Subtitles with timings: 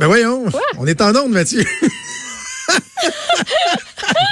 [0.00, 0.46] Ben voyons,
[0.78, 1.64] on est en onde, Mathieu.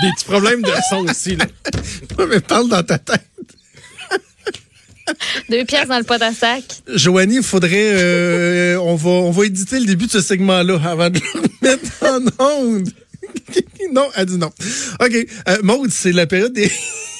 [0.02, 1.36] Des petits problèmes de son aussi.
[1.36, 1.46] Là.
[2.18, 3.26] Ouais, mais parle dans ta tête.
[5.50, 6.62] Deux pièces dans le pot à sac.
[6.88, 7.92] Joanie, il faudrait.
[7.94, 11.90] euh, on, va, on va éditer le début de ce segment-là avant de le mettre
[12.02, 12.88] en onde.
[13.94, 14.52] Non, elle dit non.
[15.00, 15.26] OK.
[15.48, 16.70] Euh, Maude, c'est la période des,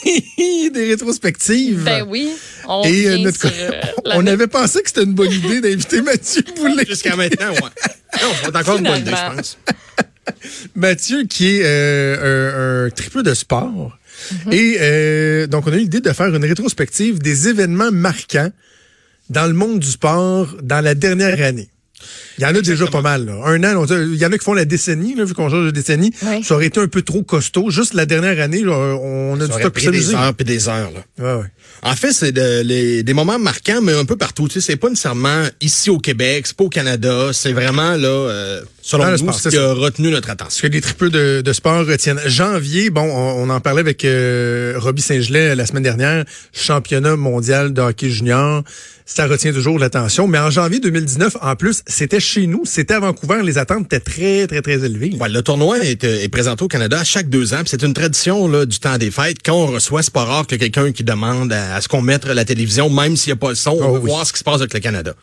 [0.71, 1.83] des rétrospectives.
[1.85, 2.31] Ben oui.
[2.67, 6.43] On Et euh, notre euh, on avait pensé que c'était une bonne idée d'inviter Mathieu
[6.57, 6.85] Boulet.
[6.87, 7.61] Jusqu'à maintenant, ouais.
[7.61, 9.59] Non, c'est encore une bonne idée, je pense.
[10.75, 13.97] Mathieu, qui est euh, un, un tripeux de sport.
[14.47, 14.53] Mhm.
[14.53, 18.51] Et euh, donc, on a eu l'idée de faire une rétrospective des événements marquants
[19.31, 21.69] dans le monde du sport dans la dernière année.
[22.39, 23.27] Il y en a déjà pas mal.
[23.27, 23.35] Là.
[23.45, 25.49] Un an, on dit- il y en a qui font la décennie, là, vu qu'on
[25.49, 26.13] change de décennie.
[26.27, 26.43] Oui.
[26.43, 27.71] Ça aurait été un peu trop costaud.
[27.71, 30.69] Juste la dernière année, là, on a Ça du stock pris des heures puis des
[30.69, 30.91] heures.
[30.93, 31.25] Là.
[31.37, 31.49] Ouais, ouais.
[31.83, 34.49] En fait, c'est de- les- des moments marquants, mais un peu partout.
[34.49, 37.31] Tu sais, c'est pas nécessairement ici au Québec, c'est pas au Canada.
[37.33, 39.71] C'est vraiment là, euh, selon nous, sport, ce qui ça.
[39.71, 40.69] a retenu notre Ce attention.
[40.69, 42.21] que les tripeux de, de sport retiennent.
[42.27, 47.73] Janvier, bon, on, on en parlait avec euh, Robbie Saint-Gelais la semaine dernière, championnat mondial
[47.73, 48.63] de hockey junior.
[49.07, 50.27] Ça retient toujours l'attention.
[50.27, 53.41] Mais en janvier 2019, en plus, c'était chez nous, c'était à Vancouver.
[53.43, 55.15] Les attentes étaient très, très, très élevées.
[55.21, 57.63] Ouais, le tournoi est, euh, est présenté au Canada à chaque deux ans.
[57.67, 59.39] C'est une tradition là, du temps des fêtes.
[59.45, 62.25] Quand on reçoit, c'est pas rare que quelqu'un qui demande à, à ce qu'on mette
[62.27, 64.11] la télévision, même s'il n'y a pas le son, on Oh veut oui.
[64.11, 65.15] voir ce qui se passe avec le Canada.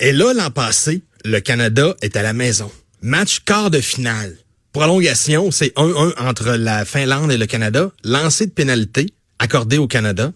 [0.00, 2.70] Et là, l'an passé, le Canada est à la maison.
[3.02, 4.36] Match quart de finale.
[4.72, 7.90] Prolongation, c'est 1-1 entre la Finlande et le Canada.
[8.04, 9.06] Lancé de pénalité
[9.38, 10.32] accordé au Canada.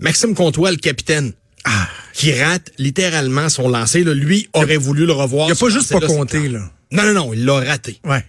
[0.00, 1.32] Maxime Comtois, le capitaine,
[1.64, 1.88] Ah.
[2.12, 4.04] qui rate littéralement son lancer.
[4.04, 5.48] Là, lui aurait voulu le revoir.
[5.48, 6.60] Il a ce pas juste pas c'est compté, là.
[6.92, 8.00] Non, non, non, il l'a raté.
[8.04, 8.24] Ouais.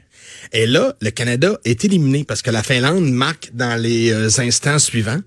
[0.54, 4.80] Et là, le Canada est éliminé parce que la Finlande marque dans les euh, instants
[4.80, 5.20] suivants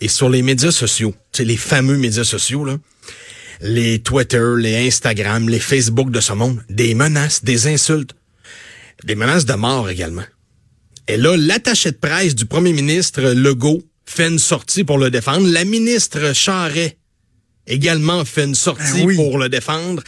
[0.00, 2.76] et sur les médias sociaux, tu sais, les fameux médias sociaux, là,
[3.60, 8.14] les Twitter, les Instagram, les Facebook de ce monde, des menaces, des insultes,
[9.04, 10.24] des menaces de mort également.
[11.06, 15.48] Et là, l'attaché de presse du premier ministre Legault fait une sortie pour le défendre.
[15.48, 16.98] La ministre Charret
[17.66, 19.16] également fait une sortie oui.
[19.16, 20.02] pour le défendre.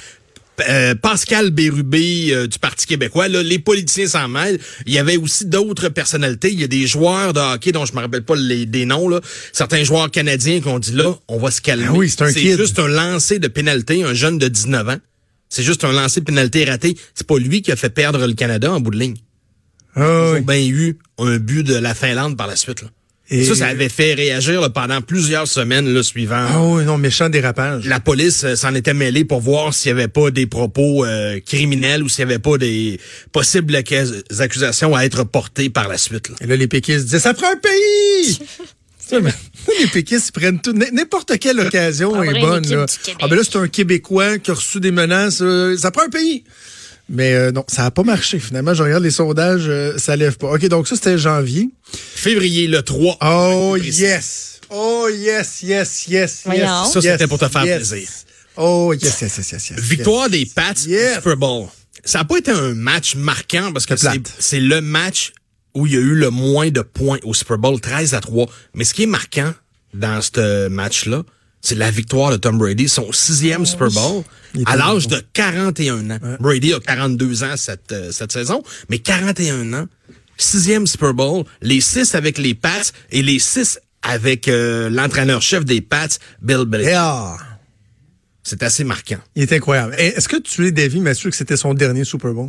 [0.69, 4.59] Euh, Pascal Bérubé euh, du Parti québécois, là, les politiciens s'en mêlent.
[4.87, 6.53] Il y avait aussi d'autres personnalités.
[6.53, 9.09] Il y a des joueurs de hockey dont je me rappelle pas les, des noms.
[9.09, 9.21] Là.
[9.53, 11.87] Certains joueurs canadiens qui ont dit là, on va se calmer.
[11.88, 14.98] Ah oui, c'est juste un lancer de pénalité, un jeune de 19 ans.
[15.48, 16.97] C'est juste un lancer de pénalité raté.
[17.15, 19.16] C'est pas lui qui a fait perdre le Canada en bout de ligne.
[19.97, 22.82] Ah, Ils ont bien eu un but de la Finlande par la suite.
[22.82, 22.88] Là.
[23.33, 26.47] Et- Ça, ça avait fait réagir là, pendant plusieurs semaines là, suivant.
[26.49, 27.85] Ah oui, non, méchant dérapage.
[27.87, 31.39] La police euh, s'en était mêlée pour voir s'il y avait pas des propos euh,
[31.47, 32.99] criminels ou s'il y avait pas des
[33.33, 36.29] possibles accus- accusations à être portées par la suite.
[36.29, 36.35] là.
[36.41, 38.39] Et là, les péquistes disaient, ça prend un pays!
[39.81, 40.73] Les péquistes, ils prennent tout.
[40.73, 42.65] N'importe quelle occasion Prendrait est bonne.
[42.71, 42.87] Là.
[43.21, 45.41] Ah ben là, c'est un Québécois qui a reçu des menaces.
[45.43, 46.45] euh, ça prend un pays.
[47.12, 48.38] Mais euh, non, ça n'a pas marché.
[48.38, 50.53] Finalement, je regarde les sondages, euh, ça lève pas.
[50.53, 51.69] OK, donc ça, c'était janvier.
[51.93, 53.19] Février le 3.
[53.21, 54.60] Oh yes!
[54.71, 56.69] Oh yes, yes, yes, yes.
[56.93, 57.88] Ça, c'était yes, pour te faire yes.
[57.88, 58.09] plaisir.
[58.56, 59.81] Oh yes, yes, yes, yes, yes.
[59.81, 61.66] Victoire des Pats Super Bowl.
[62.04, 64.32] Ça n'a pas été un match marquant parce que C'est c'est plate.
[64.38, 65.32] c'est le match
[65.75, 68.47] où il y a eu le moins de points au Super Bowl, 13 à 3.
[68.75, 69.53] Mais ce qui est marquant
[69.94, 71.25] dans ce match-là,
[71.60, 74.22] c'est la victoire de Tom Brady, son sixième Super Bowl,
[74.66, 75.16] à l'âge bon.
[75.16, 76.19] de 41 ans.
[76.41, 79.87] Brady a 42 ans cette, euh, cette saison, mais 41 ans,
[80.38, 85.82] sixième Super Bowl, les six avec les Pats et les six avec euh, l'entraîneur-chef des
[85.82, 86.09] Pats,
[86.41, 86.93] Bill Belichick.
[86.93, 87.37] Yeah.
[88.42, 89.19] C'est assez marquant.
[89.37, 89.94] Il est incroyable.
[89.98, 92.48] Et Est-ce que tu es d'avis, Mathieu, que c'était son dernier Super Bowl?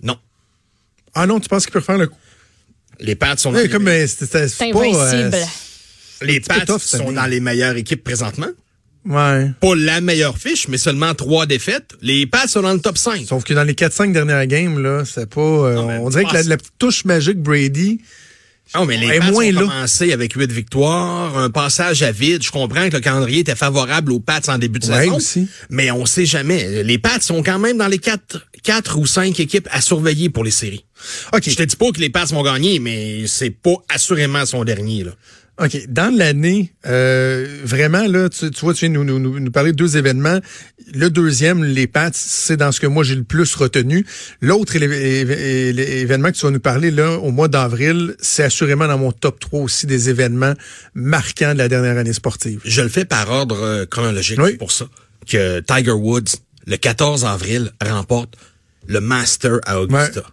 [0.00, 0.16] Non.
[1.12, 2.16] Ah non, tu penses qu'il peut refaire le coup?
[3.00, 4.78] Les Pats sont Ouais, comme c'était pas.
[4.78, 5.34] invincible.
[5.34, 5.44] euh,
[6.24, 8.48] Les Pats tough, sont dans les meilleures équipes présentement.
[9.06, 9.50] ouais.
[9.60, 11.92] Pas la meilleure fiche, mais seulement trois défaites.
[12.02, 13.24] Les Pats sont dans le top 5.
[13.26, 15.40] Sauf que dans les 4-5 dernières games, là, c'est pas.
[15.40, 18.00] euh, Non, on dirait que la, la touche magique Brady.
[18.74, 19.60] Non, mais les Pats moins ont là.
[19.60, 22.42] commencé avec huit victoires, un passage à vide.
[22.42, 25.16] Je comprends que le calendrier était favorable aux Pats en début de Ouais, saison.
[25.16, 25.48] aussi.
[25.68, 26.82] Mais on sait jamais.
[26.82, 30.44] Les Pats sont quand même dans les quatre, quatre ou cinq équipes à surveiller pour
[30.44, 30.86] les séries.
[31.34, 31.42] OK.
[31.46, 35.04] Je te dis pas que les Pats vont gagner, mais c'est pas assurément son dernier,
[35.04, 35.12] là.
[35.62, 35.86] OK.
[35.88, 39.70] Dans l'année, euh, vraiment, là, tu, tu vois, tu viens nous, nous, nous, nous parler
[39.70, 40.40] de deux événements.
[40.92, 44.04] Le deuxième, les Pats, c'est dans ce que moi j'ai le plus retenu.
[44.40, 49.12] L'autre événement que tu vas nous parler là au mois d'avril, c'est assurément dans mon
[49.12, 50.54] top 3 aussi des événements
[50.94, 52.60] marquants de la dernière année sportive.
[52.64, 54.56] Je le fais par ordre euh, chronologique Oui.
[54.56, 54.86] pour ça
[55.28, 56.34] que Tiger Woods,
[56.66, 58.34] le 14 avril, remporte
[58.88, 60.20] le Master à Augusta.
[60.20, 60.26] Ouais.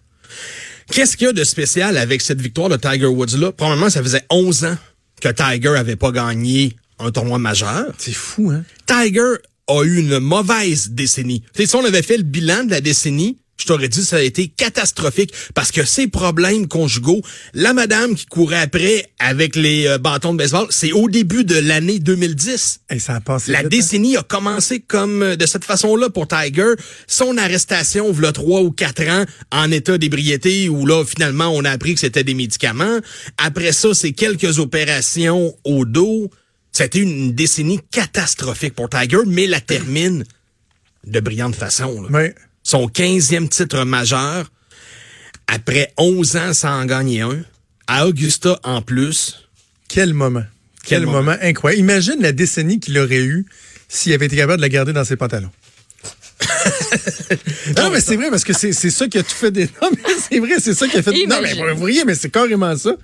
[0.91, 3.51] Qu'est-ce qu'il y a de spécial avec cette victoire de Tiger Woods-là?
[3.53, 4.77] Probablement, ça faisait 11 ans
[5.21, 7.93] que Tiger avait pas gagné un tournoi majeur.
[7.97, 8.63] C'est fou, hein?
[8.85, 9.35] Tiger
[9.67, 11.41] a eu une mauvaise décennie.
[11.53, 14.05] Tu sais, si on avait fait le bilan de la décennie, je t'aurais dit que
[14.05, 17.21] ça a été catastrophique parce que ces problèmes conjugaux,
[17.53, 21.55] la madame qui courait après avec les euh, bâtons de baseball, c'est au début de
[21.55, 22.81] l'année 2010.
[22.89, 23.69] Et ça a passé La vite, hein?
[23.69, 26.73] décennie a commencé comme euh, de cette façon-là pour Tiger.
[27.07, 31.69] Son arrestation, v'là trois ou quatre ans, en état d'ébriété, où là, finalement, on a
[31.71, 32.99] appris que c'était des médicaments.
[33.37, 36.29] Après ça, c'est quelques opérations au dos.
[36.71, 40.23] C'était une décennie catastrophique pour Tiger, mais la termine
[41.05, 42.01] de brillante façon.
[42.01, 42.09] là.
[42.63, 44.51] Son 15e titre majeur,
[45.47, 47.43] après 11 ans sans en gagner un,
[47.87, 49.47] à Augusta en plus.
[49.87, 50.43] Quel moment.
[50.83, 51.23] Quel, Quel moment.
[51.23, 51.37] moment.
[51.41, 51.81] incroyable.
[51.81, 53.45] Imagine la décennie qu'il aurait eu
[53.89, 55.51] s'il avait été capable de la garder dans ses pantalons.
[57.77, 59.65] non, mais c'est vrai, parce que c'est c'est ça qui a tout fait des.
[59.81, 61.11] Non, mais c'est vrai, c'est ça qui a fait.
[61.11, 61.65] Non, mais Imagine.
[61.73, 62.95] vous voyez, mais c'est carrément ça.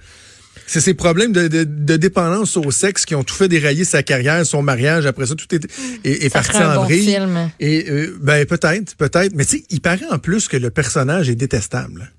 [0.70, 4.04] C'est ces problèmes de, de, de dépendance au sexe qui ont tout fait dérailler sa
[4.04, 5.06] carrière, son mariage.
[5.06, 5.66] Après ça, tout est,
[6.04, 7.06] est, est Ça parti en bon vrille.
[7.06, 7.50] film.
[7.62, 9.34] Et euh, ben peut-être, peut-être.
[9.34, 12.12] Mais tu sais, il paraît en plus que le personnage est détestable.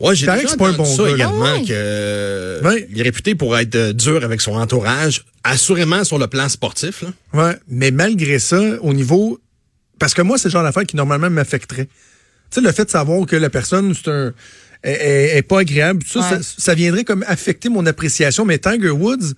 [0.00, 1.14] Ouais, j'ai déjà que c'est pas un bon ça gars.
[1.14, 1.62] également Ah ouais?
[1.64, 2.86] que euh, Ouais.
[2.90, 7.02] il est réputé pour être euh, dur avec son entourage, assurément sur le plan sportif.
[7.02, 7.08] Là.
[7.34, 9.40] Ouais, mais malgré ça, au niveau
[9.98, 11.86] parce que moi c'est le genre d'affaire qui normalement m'affecterait.
[11.86, 11.90] Tu
[12.50, 14.32] sais le fait de savoir que la personne c'est un
[14.84, 16.42] est, est- est pas agréable, ça, Ouais.
[16.42, 19.34] ça ça viendrait comme affecter mon appréciation mais Tiger Woods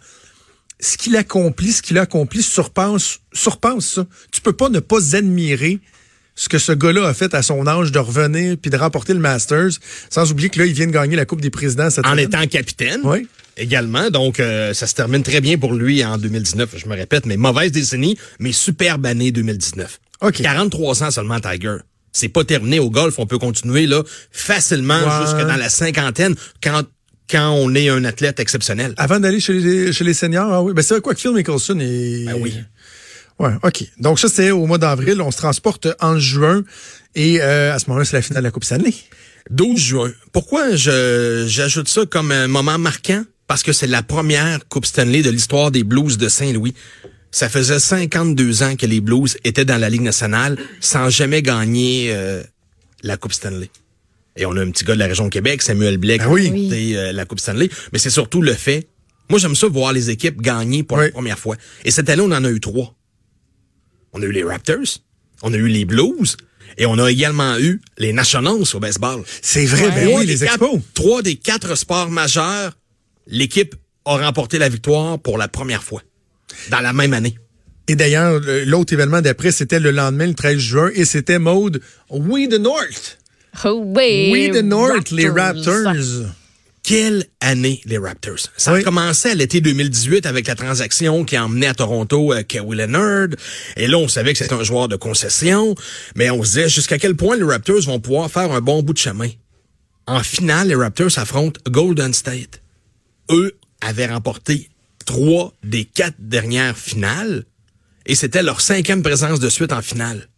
[0.83, 4.07] ce qu'il accomplit, ce qu'il a accompli surpasse surpasse ça.
[4.33, 5.79] Tu peux pas ne pas admirer
[6.35, 9.19] ce que ce gars-là a fait à son âge de revenir puis de remporter le
[9.21, 9.73] Masters,
[10.09, 12.47] sans oublier que là il vient de gagner la Coupe des présidents cette En étant
[12.47, 13.29] capitaine Oui.
[13.59, 14.09] également.
[14.09, 17.37] Donc, euh, ça se termine très bien pour lui en 2019, je me répète, mais
[17.37, 20.01] mauvaise décennie, mais superbe année 2019.
[20.23, 20.41] OK.
[20.41, 21.77] 43 ans seulement, Tiger.
[22.13, 25.25] C'est pas terminé au golf, on peut continuer là facilement Ouais.
[25.27, 26.83] jusque dans la cinquantaine quand,
[27.31, 28.95] quand on est un athlète exceptionnel.
[28.97, 30.73] Avant d'aller chez les, chez les seniors, ah oui.
[30.73, 32.25] Ben, c'est quoi que Phil Mickelson est.
[32.27, 32.55] Ben oui.
[33.39, 33.85] Ouais, OK.
[33.99, 35.21] Donc, ça, c'est au mois d'avril.
[35.23, 36.63] On se transporte en juin.
[37.15, 38.93] Et euh, à ce moment-là, c'est la finale de la Coupe Stanley.
[39.51, 40.13] 12 juin.
[40.33, 43.25] Pourquoi je j'ajoute ça comme un moment marquant?
[43.47, 46.75] Parce que c'est la première Coupe Stanley de l'histoire des Blues de Saint-Louis.
[47.31, 52.09] Ça faisait 52 ans que les Blues étaient dans la Ligue nationale sans jamais gagner
[52.13, 52.43] euh,
[53.03, 53.71] la Coupe Stanley.
[54.37, 56.47] Et on a un petit gars de la région de Québec, Samuel qui Ah oui.
[56.49, 57.69] a remporté, euh, la Coupe Stanley.
[57.93, 58.89] Mais c'est surtout le fait.
[59.29, 61.05] Moi, j'aime ça voir les équipes gagner pour Oui.
[61.07, 61.57] la première fois.
[61.85, 62.95] Et cette année, on en a eu trois.
[64.13, 64.99] On a eu les Raptors,
[65.43, 66.37] on a eu les Blues,
[66.79, 69.23] et on a également eu les Nationals au baseball.
[69.41, 69.91] C'est vrai, Ouais.
[69.95, 70.81] ben oui, les quatre- expos.
[70.95, 72.77] Trois des quatre sports majeurs,
[73.29, 76.03] l'équipe a remporté la victoire pour la première fois
[76.71, 77.37] dans la même année.
[77.89, 81.81] Et d'ailleurs, le- l'autre événement d'après, c'était le lendemain, le 13 juin, et c'était mode
[82.11, 83.19] We the North.
[83.65, 85.85] Oh, oui, We the North, les Raptors.
[85.85, 86.27] Raptors.
[86.83, 88.39] Quelle année les Raptors?
[88.57, 88.81] Ça Oui.
[88.81, 92.77] a commencé à l'été 2018 avec la transaction qui a emmené à Toronto euh, Kawhi
[92.77, 93.29] Leonard.
[93.77, 95.75] Et là, on savait que c'était un joueur de concession,
[96.17, 98.95] mais on se disait jusqu'à quel point les Raptors vont pouvoir faire un bon bout
[98.95, 99.29] de chemin.
[100.07, 102.63] En finale, les Raptors affrontent Golden State.
[103.31, 104.70] Eux avaient remporté
[105.11, 107.45] trois des quatre dernières finales
[108.07, 110.29] et c'était leur cinquième présence de suite en finale.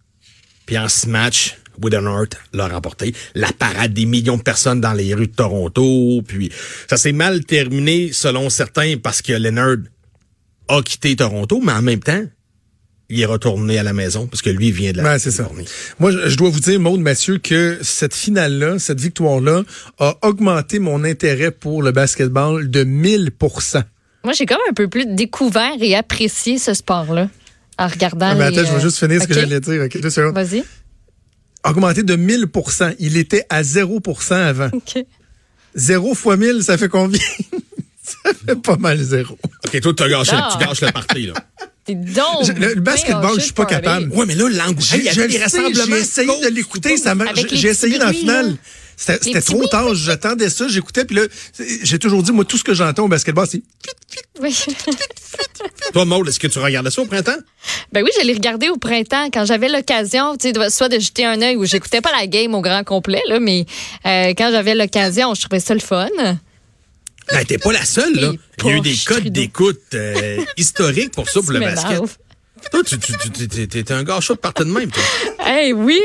[0.64, 3.14] Puis en six matchs, Woodenhart l'a remporté.
[3.34, 6.22] La parade des millions de personnes dans les rues de Toronto.
[6.26, 6.50] Puis
[6.88, 9.76] ça s'est mal terminé selon certains parce que Leonard
[10.68, 12.24] a quitté Toronto, mais en même temps,
[13.10, 15.32] il est retourné à la maison parce que lui il vient de la Ben, c'est
[15.32, 15.42] ça.
[15.42, 15.68] Californie.
[15.98, 19.64] Moi, je je dois vous dire, Maude Mathieu, que cette finale-là, cette victoire-là,
[19.98, 23.32] a augmenté mon intérêt pour le basketball de 1000
[24.24, 27.28] Moi, j'ai comme un peu plus découvert et apprécié ce sport-là
[27.78, 29.82] en regardant Ah, mais les, attends, je vais euh, juste finir ce que j'allais dire.
[29.82, 30.34] OK, deux secondes.
[30.34, 30.62] Vas-y.
[31.64, 34.68] Augmenté de 1000% Il était à 0% avant.
[34.72, 35.04] OK.
[35.74, 37.20] 0 fois 1000, ça fait combien?
[38.02, 39.38] ça fait pas mal zéro.
[39.66, 40.42] OK, toi, tu gâché, Non.
[40.52, 41.34] tu gâches le parti, là.
[41.84, 43.82] T'es donc Je- le- le basketball, je suis pas parler.
[43.82, 44.08] capable.
[44.12, 46.94] Ouais, mais là, l'engouement, il y J'ai avait je le sais, j'ai essayé de l'écouter,
[47.52, 48.54] j'ai essayé dans la finale.
[49.04, 51.22] C'était trop tard, j'attendais ça, j'écoutais, puis là,
[51.82, 53.62] j'ai toujours dit, moi, tout ce que j'entends au basketball, c'est
[54.40, 54.56] Oui.
[55.92, 57.36] Toi, Maud, est-ce que tu regardais ça au printemps?
[57.92, 60.98] Ben oui, je l'ai regardé au printemps quand j'avais l'occasion, tu sais, de- soit de
[60.98, 63.66] jeter un œil ou j'écoutais pas la game au grand complet, là, mais
[64.06, 66.08] euh, quand j'avais l'occasion, je trouvais ça le fun.
[67.30, 68.32] Ben, t'es pas la seule, là.
[68.60, 72.00] Il y a eu des codes d'écoute euh, historiques pour ça, pour le basket.
[72.70, 75.02] Toi, tu, tu, tu, tu- t'es- t'es un gars chaud de partout de même, toi.
[75.44, 76.00] Hey, oui!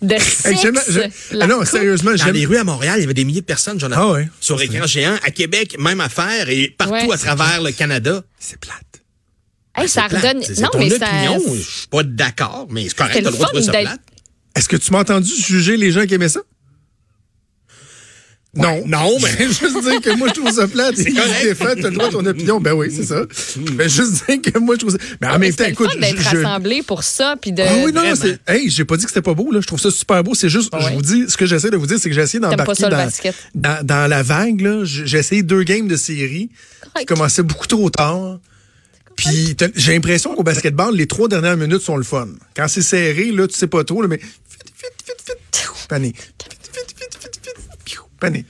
[0.00, 1.68] De Hey, j'aime- je- la ah non, coupe.
[1.68, 2.34] sérieusement, Dans j'aime.
[2.34, 4.02] les rues à Montréal, il y avait des milliers de personnes, Jonathan.
[4.10, 4.28] Ah ouais.
[4.40, 5.16] Sur écran géant.
[5.24, 6.48] À Québec, même affaire.
[6.48, 7.12] Et partout Ouais.
[7.14, 8.22] à travers le Canada.
[8.38, 8.76] C'est plate.
[9.76, 10.22] Hey, ça C'est plate.
[10.24, 10.42] redonne.
[10.42, 11.06] C'est c'est Non, ton mais ça.
[11.06, 11.54] opinion.
[11.54, 13.84] Je suis pas d'accord, mais c'est correct, C'est t'as le le droit de fun trouver
[13.84, 14.00] ça plate.
[14.56, 16.40] Est-ce que tu m'as entendu juger les gens qui aimaient ça?
[18.54, 18.82] Non.
[18.86, 20.94] Non, mais- juste dire que moi, je trouve ça plate.
[20.96, 21.42] C'est correct.
[21.42, 22.60] défait, t'as le droit à ton opinion.
[22.60, 23.22] Ben oui, c'est ça.
[23.72, 24.98] Ben, juste dire que moi, je trouve ça.
[25.22, 25.90] Mais en même temps, C'est écoute.
[25.90, 27.62] fun d'être je- rassemblés pour ça, puis de.
[27.62, 28.38] Ah oui, non, c'est.
[28.46, 29.60] Hey, j'ai pas dit que c'était pas beau, là.
[29.62, 30.34] Je trouve ça super beau.
[30.34, 32.40] C'est juste, je vous dis, ce que j'essaie de vous dire, c'est que j'ai essayé
[32.40, 33.34] d'embarquer dans, basket.
[33.54, 34.84] dans, dans la vague, là.
[34.84, 37.08] J'ai j'ai essayé deux games de série qui Correct.
[37.08, 38.38] commençaient beaucoup trop tard.
[39.16, 42.28] Puis j'ai l'impression qu'au basketball, les trois dernières minutes sont le fun.
[42.56, 44.28] Quand c'est serré, là, tu sais pas trop, là, mais vite,
[44.78, 46.08] vite, vite, vite, piou, pané.
[46.08, 46.16] Vite,
[46.74, 48.46] vite, vite, vite, vite, piou, pané.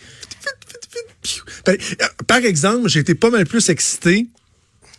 [2.26, 4.26] Par exemple, j'ai été pas mal plus excité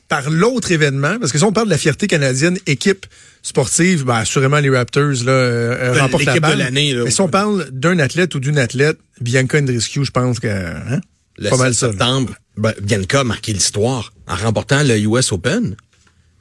[0.09, 3.05] par l'autre événement, parce que si on parle de la fierté canadienne, équipe
[3.41, 6.57] sportive, ben, assurément les Raptors là, euh, De remportent la de balle.
[6.59, 7.03] l'année, là.
[7.05, 11.01] Mais si on parle d'un athlète ou d'une athlète, Bianca Andreescu, je pense que hein,
[11.37, 11.87] Le pas mal 7 ça.
[11.89, 15.75] septembre, ben, Bianca a marqué l'histoire en remportant le US Open.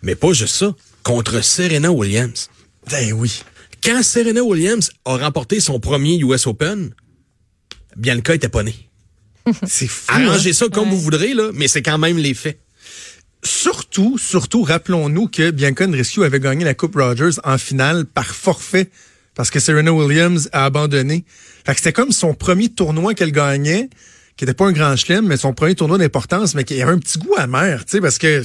[0.03, 0.75] Mais pas juste ça.
[1.03, 2.51] Contre Serena Williams.
[2.91, 3.43] Ben oui.
[3.83, 6.95] Quand Serena Williams a remporté son premier US Open,
[7.97, 8.89] Bianca était pas née.
[9.67, 10.13] C'est fou.
[10.13, 10.27] hein?
[10.27, 12.61] Arrangez ça comme vous voudrez, là, mais c'est quand même les faits.
[13.45, 18.89] Surtout, surtout, rappelons-nous que Bianca Andreescu avait gagné la Coupe Rogers en finale par forfait
[19.35, 21.25] parce que Serena Williams a abandonné.
[21.67, 23.89] Fait que c'était comme son premier tournoi qu'elle gagnait,
[24.37, 26.99] qui était pas un grand chelem, mais son premier tournoi d'importance, mais qui avait un
[26.99, 28.43] petit goût amer, tu sais, parce que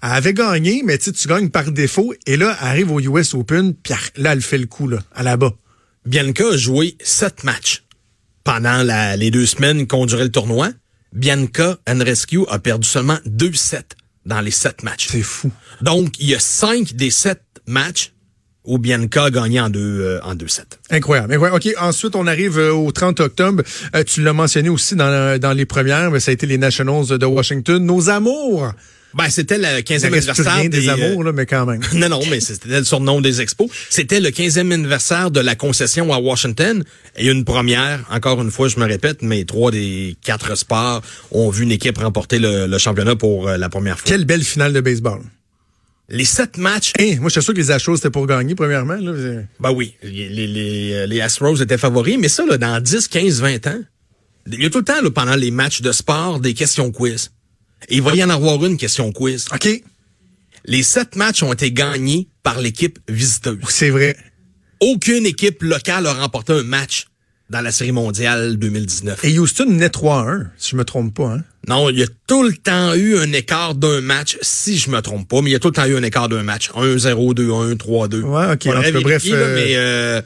[0.00, 3.34] avait gagné, mais tu sais, tu gagnes par défaut, et là, elle arrive au US
[3.34, 5.54] Open, puis là, elle fait le coup, là, à la bas.
[6.06, 7.82] Bianca a joué sept matchs
[8.48, 10.70] pendant la- les deux semaines qu'ont duré le tournoi.
[11.12, 15.08] Bianca Andreescu a perdu seulement deux sets dans les sept matchs.
[15.10, 15.50] C'est fou.
[15.82, 18.12] Donc, il y a cinq des sept matchs
[18.64, 20.62] où Bianca a gagné en deux, euh, en deux sets.
[20.90, 21.34] Incroyable.
[21.34, 21.56] incroyable.
[21.56, 23.62] OK, ensuite, on arrive euh, au 30 octobre.
[23.94, 27.18] Euh, tu l'as mentionné aussi dans, dans les premières, mais ça a été les Nationals
[27.18, 27.84] de Washington.
[27.84, 28.72] Nos amours!
[29.14, 31.66] Ben, c'était le Ça 15e reste plus anniversaire des, des, euh, amours, là, mais quand
[31.66, 31.80] même.
[31.94, 33.68] Non, non, mais c'était le surnom des expos.
[33.88, 36.84] C'était le 15e anniversaire de la concession à Washington.
[37.16, 41.50] Et une première, encore une fois, je me répète, mais trois des quatre sports ont
[41.50, 44.08] vu une équipe remporter le, le championnat pour euh, la première fois.
[44.08, 45.20] Quelle belle finale de baseball.
[46.10, 48.96] Les sept matchs, Hein, moi, j'étais sûr que les Astros, c'était pour gagner, premièrement.
[48.96, 49.12] Là.
[49.60, 53.08] ben oui, les, les, les, euh, les Astros étaient favoris, mais ça, là, dans 10,
[53.08, 53.80] 15, 20 ans,
[54.50, 57.30] il y a tout le temps, là, pendant les matchs de sport, des questions quiz.
[57.88, 59.46] Et il va y en avoir une question quiz.
[59.54, 59.68] OK,
[60.64, 63.58] Les sept matchs ont été gagnés par l'équipe visiteuse.
[63.68, 64.16] c'est vrai.
[64.80, 67.06] Aucune équipe locale a remporté un match
[67.50, 69.24] dans la Série mondiale 2019.
[69.24, 71.32] Et Houston naît 3-1, si je me trompe pas.
[71.32, 71.44] Hein?
[71.66, 75.00] Non, il y a tout le temps eu un écart d'un match, si je me
[75.00, 76.70] trompe pas, mais il y a tout le temps eu un écart d'un match.
[76.70, 78.20] 1-0, 2-1, 3-2.
[78.22, 78.66] Ouais, OK.
[78.66, 80.22] Bref, vérifier, là, euh, mais euh,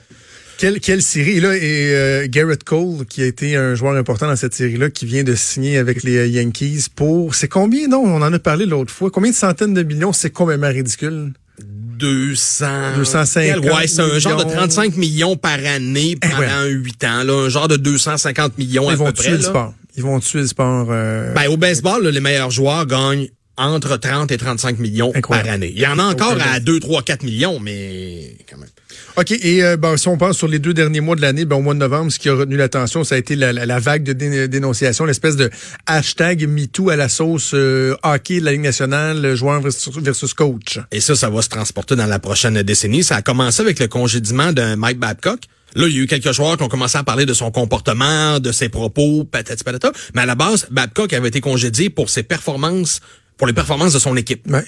[0.62, 1.38] Quelle, quelle série.
[1.38, 1.60] Et là, et
[1.92, 5.34] euh, Garrett Cole, qui a été un joueur important dans cette série-là, qui vient de
[5.34, 7.34] signer avec les euh, Yankees pour...
[7.34, 7.88] C'est combien?
[7.88, 9.10] Non, on en a parlé l'autre fois.
[9.10, 10.12] Combien de centaines de millions?
[10.12, 11.32] C'est complètement ridicule?
[11.58, 12.94] 200...
[12.96, 14.56] 250 Ouais, c'est un genre de millions.
[14.58, 16.70] 35 millions par année Eh pendant ouais.
[16.70, 17.22] 8 ans.
[17.24, 19.30] Là, un genre de 250 millions à Ils vont peu tuer près.
[19.32, 19.42] le là.
[19.42, 19.74] sport.
[19.96, 20.86] Ils vont tuer le sport.
[20.92, 25.46] euh, Ben, au baseball, là, les meilleurs joueurs gagnent entre 30 et 35 millions Incroyable.
[25.48, 25.72] par année.
[25.74, 28.68] Il y en a encore Aucun à 2, 3, 4 millions, mais quand même.
[29.16, 31.56] OK, et euh, ben, si on pense sur les deux derniers mois de l'année, ben,
[31.56, 33.78] au mois de novembre, ce qui a retenu l'attention, ça a été la, la- la
[33.78, 35.50] vague de dé- dénonciation, l'espèce de
[35.86, 40.78] hashtag MeToo à la sauce euh, hockey de la Ligue nationale, joueur versus, versus coach.
[40.90, 43.04] Et ça, ça va se transporter dans la prochaine décennie.
[43.04, 45.40] Ça a commencé avec le congédiement d'un Mike Babcock.
[45.74, 48.38] Là, il y a eu quelques joueurs qui ont commencé à parler de son comportement,
[48.40, 49.90] de ses propos, patati patata.
[50.14, 53.00] Mais à la base, Babcock avait été congédié pour ses performances,
[53.42, 54.48] pour les performances de son équipe.
[54.48, 54.64] Ouais.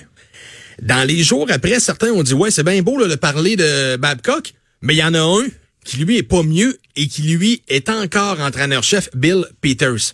[0.82, 3.94] Dans les jours après, certains ont dit, ouais, c'est bien beau là, de parler de
[3.94, 4.52] Babcock,
[4.82, 5.46] mais il y en a un
[5.84, 10.12] qui, lui, est pas mieux et qui, lui, est encore entraîneur-chef, Bill Peters,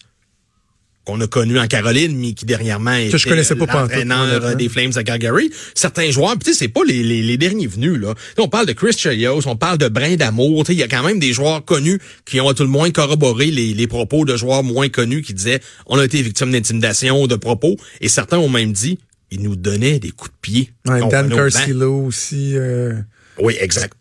[1.10, 4.92] qu'on a connu en Caroline, mais qui dernièrement était je connaissais pas l'entraîneur des Flames
[4.96, 5.50] à Calgary.
[5.74, 8.14] Certains joueurs, tu sais, c'est pas les, les, les derniers venus, là.
[8.38, 10.88] On parle de Chris Chelios, on parle de Brin d'Amour, tu sais, il y a
[10.88, 14.24] quand même des joueurs connus qui ont à tout le moins corroboré les, les propos
[14.24, 18.38] de joueurs moins connus qui disaient, on a été victime d'intimidation, de propos, et certains
[18.38, 18.98] ont même dit,
[19.30, 20.70] ils nous donnaient des coups de pied.
[20.86, 21.28] Ouais, Dan.
[21.30, 22.52] Carcillo aussi.
[22.56, 22.94] euh,
[23.38, 23.94] Oui, exact.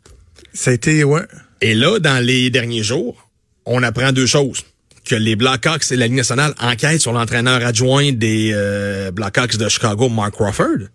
[0.53, 1.21] ça a été, ouais.
[1.61, 3.29] Et là, dans les derniers jours,
[3.65, 4.63] on apprend deux choses.
[5.09, 9.67] Que les Blackhawks et la Ligue nationale enquêtent sur l'entraîneur adjoint des euh, Blackhawks de
[9.67, 10.85] Chicago, Mark Crawford.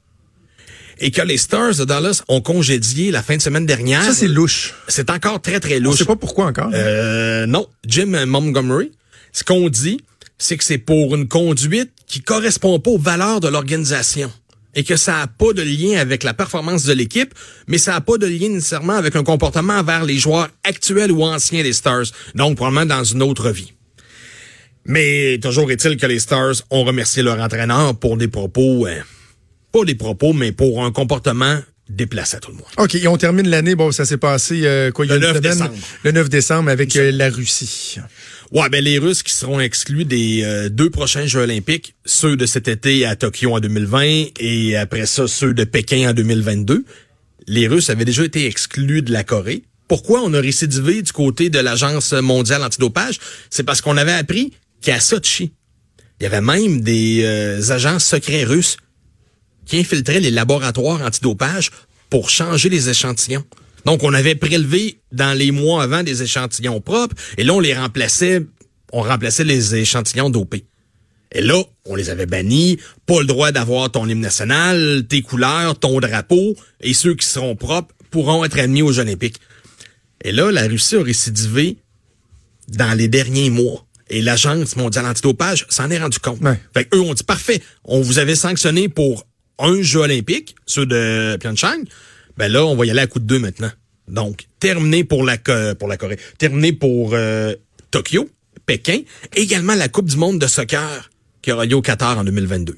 [1.01, 4.05] Et que les Stars de Dallas ont congédié la fin de semaine dernière.
[4.05, 4.73] Ça, c'est louche.
[4.87, 5.99] C'est encore très, très Je louche.
[5.99, 6.71] sais pas pourquoi encore.
[6.73, 8.93] Euh, non, Jim Montgomery.
[9.33, 10.01] Ce qu'on dit,
[10.39, 14.31] c'est que c'est pour une conduite qui correspond pas aux valeurs de l'organisation
[14.77, 17.35] et que ça n'a pas de lien avec la performance de l'équipe,
[17.67, 21.25] mais ça n'a pas de lien nécessairement avec un comportement envers les joueurs actuels ou
[21.25, 22.05] anciens des Stars,
[22.37, 23.73] donc probablement dans une autre vie.
[24.87, 29.01] Mais toujours est-il que les Stars ont remercié leur entraîneur pour des propos, euh,
[29.73, 32.67] pas des propos, mais pour un comportement déplacé à tout le monde.
[32.79, 33.75] OK, et on termine l'année.
[33.75, 35.53] Bon, ça s'est passé euh, quoi, il y a Le une 9 semaine?
[35.53, 35.75] décembre.
[36.03, 37.97] Le 9 décembre avec euh, la Russie.
[38.53, 42.47] Ouais, ben les Russes qui seront exclus des euh, deux prochains Jeux olympiques, ceux de
[42.47, 46.85] cet été à Tokyo en 2020 et après ça ceux de Pékin en 2022.
[47.47, 49.65] Les Russes avaient déjà été exclus de la Corée.
[49.89, 53.19] Pourquoi on a récidivé du côté de l'Agence mondiale antidopage?
[53.51, 54.53] C'est parce qu'on avait appris
[54.85, 54.99] qu'à
[56.21, 58.77] il y avait même des euh, agents secrets russes
[59.65, 61.71] qui infiltraient les laboratoires antidopage
[62.11, 63.45] pour changer les échantillons.
[63.87, 67.75] Donc, on avait prélevé dans les mois avant des échantillons propres, et là, on les
[67.75, 68.43] remplaçait,
[68.93, 70.67] on remplaçait les échantillons dopés.
[71.33, 75.79] Et là, on les avait bannis, pas le droit d'avoir ton hymne national, tes couleurs,
[75.79, 79.41] ton drapeau, et ceux qui seront propres pourront être admis aux Jeux olympiques.
[80.23, 81.79] Et là, la Russie a récidivé
[82.69, 83.85] dans les derniers mois.
[84.11, 86.41] Et l'Agence mondiale antidopage s'en est rendu compte.
[86.41, 86.61] Ouais.
[86.75, 89.27] Fait eux ont dit, parfait, on vous avait sanctionné pour
[89.59, 91.85] un jeu olympique, ceux de Pyeongchang.
[92.37, 93.71] Ben là, on va y aller à coup de deux maintenant.
[94.09, 96.19] Donc, terminé pour la, pour la Corée.
[96.39, 97.55] Terminé pour euh,
[97.91, 98.29] Tokyo,
[98.67, 99.01] Pékin.
[99.35, 102.77] Également la Coupe du monde de soccer qui aura lieu au Qatar en 2022.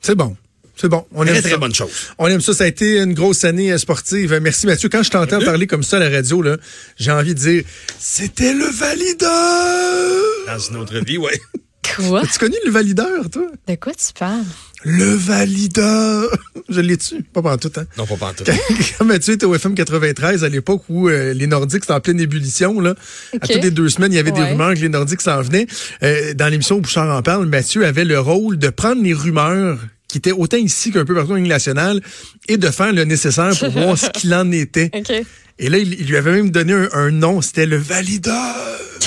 [0.00, 0.36] C'est bon.
[0.80, 1.04] C'est bon.
[1.12, 1.56] On Très, aime très ça.
[1.56, 1.90] bonne chose.
[2.18, 2.54] On aime ça.
[2.54, 4.32] Ça a été une grosse année euh, sportive.
[4.32, 4.88] Euh, Merci Mathieu.
[4.88, 5.44] Quand je t'entends Bienvenue.
[5.46, 6.56] parler comme ça à la radio, là,
[6.96, 7.64] j'ai envie de dire,
[7.98, 10.22] c'était le valideur.
[10.46, 11.38] Dans une autre vie, ouais.
[11.96, 12.20] Quoi?
[12.22, 13.46] As-tu connu le valideur, toi?
[13.66, 14.44] De quoi tu parles?
[14.84, 16.28] Le valideur.
[16.68, 17.84] Je l'ai tu Pas pendant tout, hein?
[17.96, 18.46] Non, pas pantoute.
[18.46, 22.00] Quand, quand Mathieu était au FM 93, à l'époque où euh, les Nordiques étaient en
[22.00, 22.94] pleine ébullition, là,
[23.40, 25.66] à toutes les deux semaines, il y avait des rumeurs que les Nordiques s'en venaient.
[26.02, 29.78] Euh, dans l'émission où Bouchard en parle, Mathieu avait le rôle de prendre les rumeurs
[30.08, 32.00] qui étaient autant ici qu'un peu partout en ligne nationale
[32.48, 34.90] et de faire le nécessaire pour voir ce qu'il en était.
[35.60, 38.54] Et là, il, il lui avait même donné un, un nom, c'était le valideur.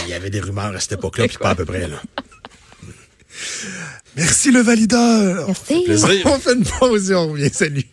[0.05, 2.01] Il y avait des rumeurs à cette époque-là, puis pas à peu près, là.
[4.17, 5.47] Merci le valideur.
[5.47, 5.83] Merci.
[5.85, 6.25] Plaisir.
[6.25, 7.49] On fait une pause et on revient.
[7.53, 7.85] Salut.